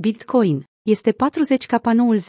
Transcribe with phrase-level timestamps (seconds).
[0.00, 2.24] Bitcoin este 40 capa noul 10.000.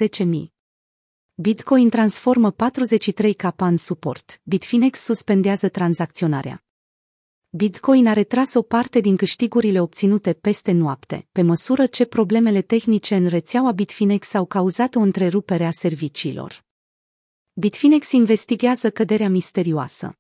[1.35, 4.42] Bitcoin transformă 43 capa în suport.
[4.43, 6.63] Bitfinex suspendează tranzacționarea.
[7.50, 13.16] Bitcoin a retras o parte din câștigurile obținute peste noapte, pe măsură ce problemele tehnice
[13.16, 16.66] în rețeaua Bitfinex au cauzat o întrerupere a serviciilor.
[17.54, 20.20] Bitfinex investigează căderea misterioasă.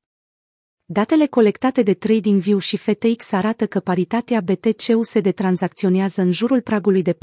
[0.91, 7.13] Datele colectate de TradingView și FTX arată că paritatea BTC-USD tranzacționează în jurul pragului de
[7.13, 7.19] 43.000,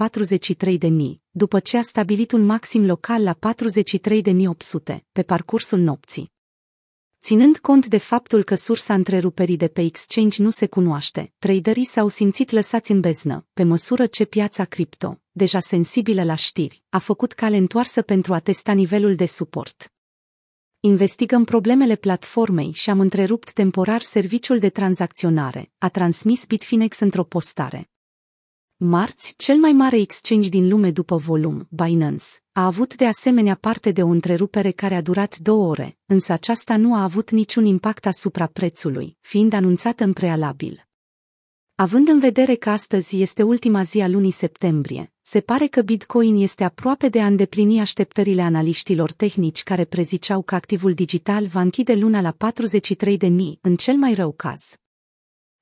[1.31, 3.39] după ce a stabilit un maxim local la
[4.95, 6.33] 43.800 pe parcursul nopții.
[7.23, 12.09] Ținând cont de faptul că sursa întreruperii de pe exchange nu se cunoaște, traderii s-au
[12.09, 17.33] simțit lăsați în beznă, pe măsură ce piața cripto, deja sensibilă la știri, a făcut
[17.33, 19.91] cale întoarsă pentru a testa nivelul de suport.
[20.87, 27.91] Investigăm problemele platformei și am întrerupt temporar serviciul de tranzacționare, a transmis Bitfinex într-o postare.
[28.77, 33.91] Marți, cel mai mare exchange din lume după volum, Binance, a avut de asemenea parte
[33.91, 38.07] de o întrerupere care a durat două ore, însă aceasta nu a avut niciun impact
[38.07, 40.87] asupra prețului, fiind anunțată în prealabil.
[41.79, 46.37] Având în vedere că astăzi este ultima zi a lunii septembrie, se pare că Bitcoin
[46.37, 51.95] este aproape de a îndeplini așteptările analiștilor tehnici care preziceau că activul digital va închide
[51.95, 53.29] luna la 43.000
[53.61, 54.77] în cel mai rău caz.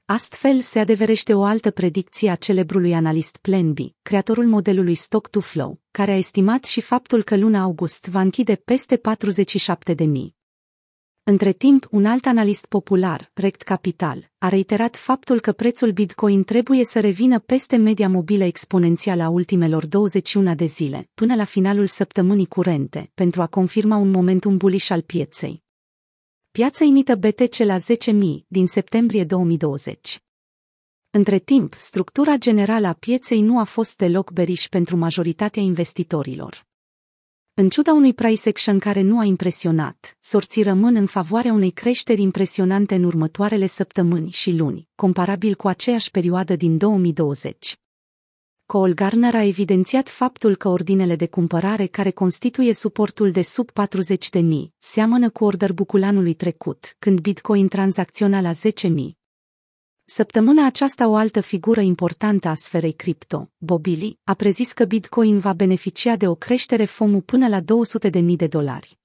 [0.04, 5.40] Astfel se adeverește o altă predicție a celebrului analist Plan B, creatorul modelului Stock to
[5.40, 10.44] Flow, care a estimat și faptul că luna august va închide peste 47.000.
[11.27, 16.84] Între timp, un alt analist popular, Rect Capital, a reiterat faptul că prețul Bitcoin trebuie
[16.84, 22.47] să revină peste media mobilă exponențială a ultimelor 21 de zile, până la finalul săptămânii
[22.47, 25.62] curente, pentru a confirma un momentum bullish al pieței.
[26.50, 27.83] Piața imită BTC la 10.000
[28.47, 30.22] din septembrie 2020.
[31.11, 36.66] Între timp, structura generală a pieței nu a fost deloc beriș pentru majoritatea investitorilor.
[37.56, 42.20] În ciuda unui price action care nu a impresionat, sorții rămân în favoarea unei creșteri
[42.20, 47.78] impresionante în următoarele săptămâni și luni, comparabil cu aceeași perioadă din 2020.
[48.66, 54.42] Cole Garner a evidențiat faptul că ordinele de cumpărare care constituie suportul de sub 40.000
[54.78, 59.23] seamănă cu order buculanului trecut, când Bitcoin tranzacționa la 10.000.
[60.06, 65.53] Săptămâna aceasta o altă figură importantă a sferei cripto, Bobili, a prezis că Bitcoin va
[65.53, 68.98] beneficia de o creștere FOMU până la 200.000 de dolari.